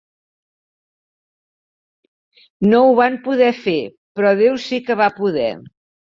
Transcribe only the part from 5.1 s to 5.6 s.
poder.